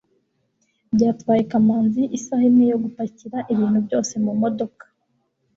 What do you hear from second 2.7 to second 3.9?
yo gupakira ibintu